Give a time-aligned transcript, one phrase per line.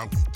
[0.00, 0.29] That's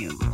[0.00, 0.29] you.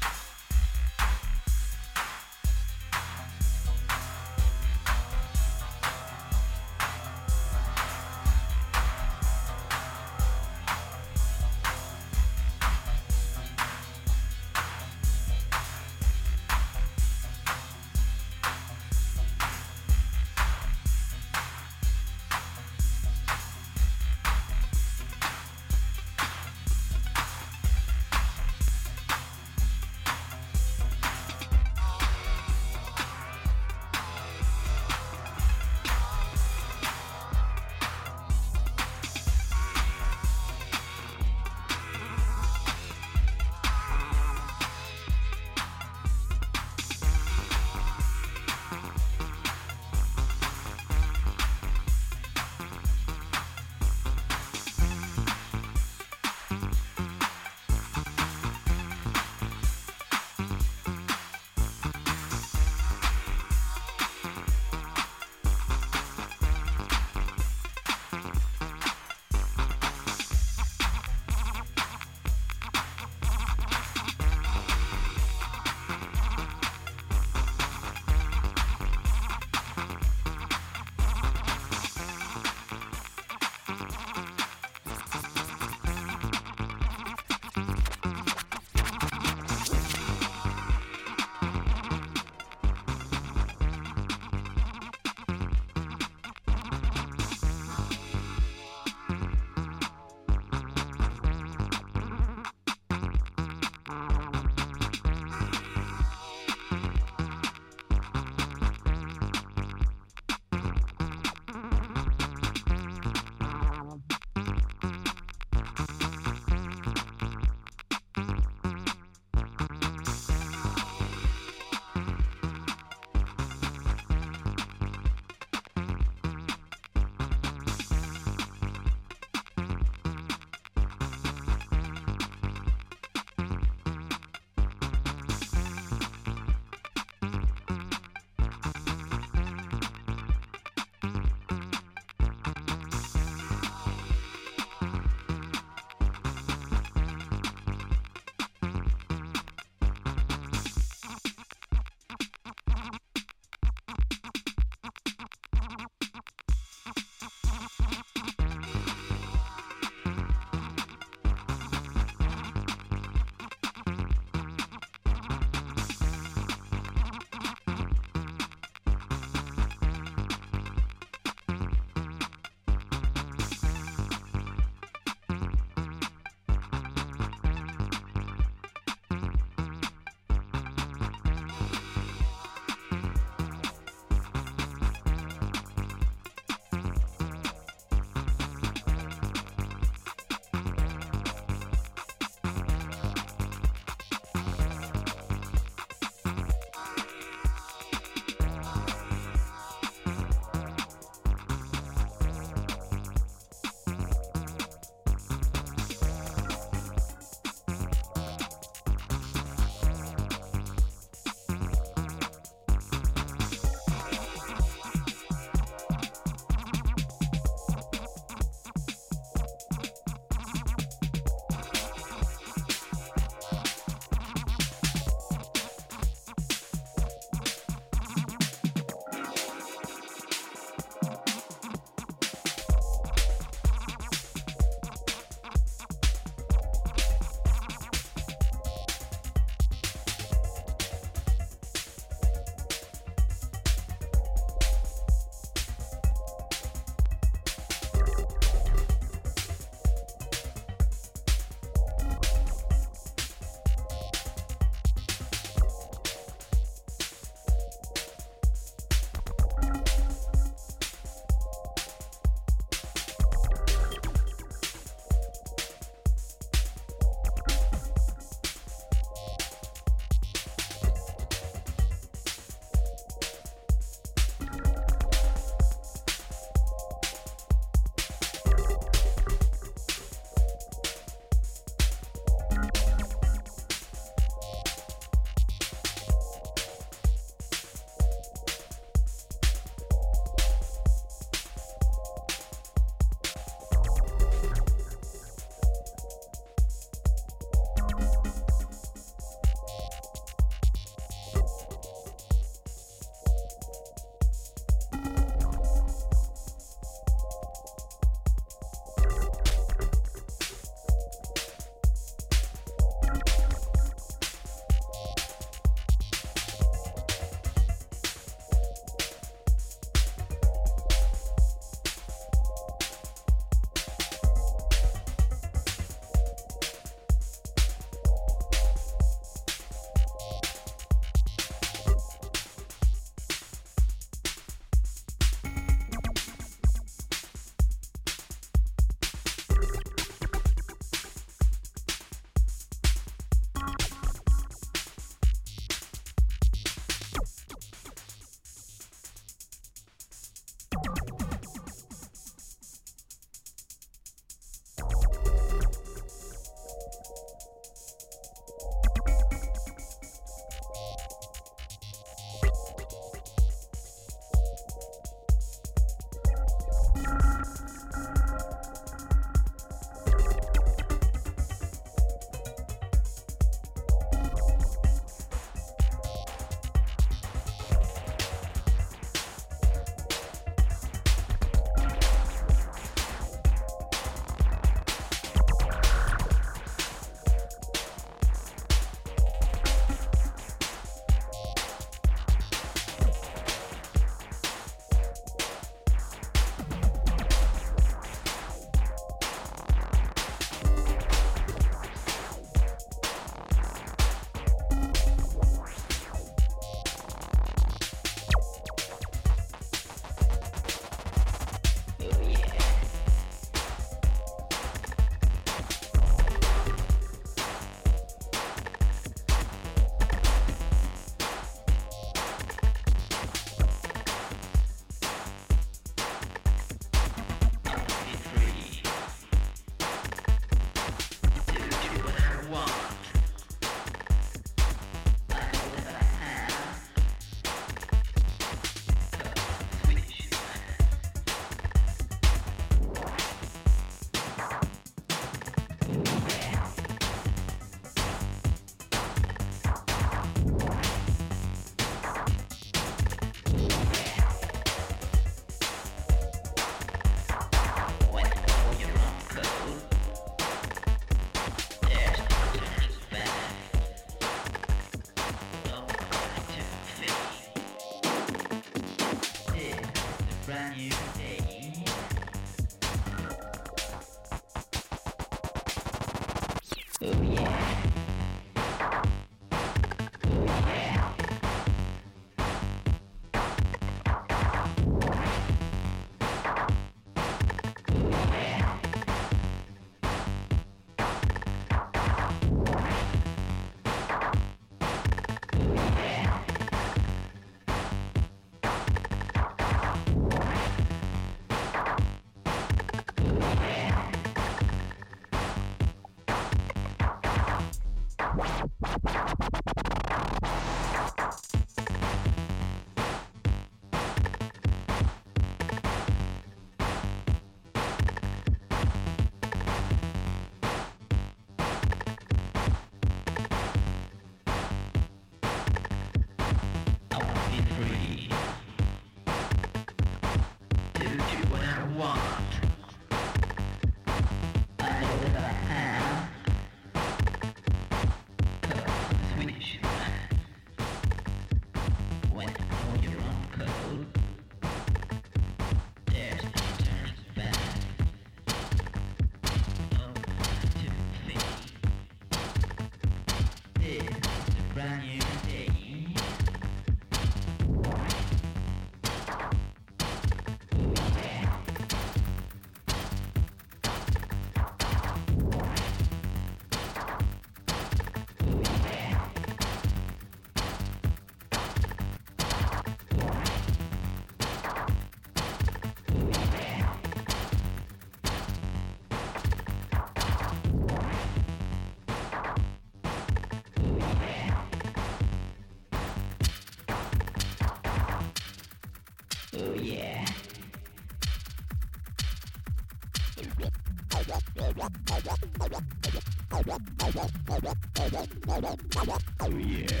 [599.39, 600.00] Oh yeah.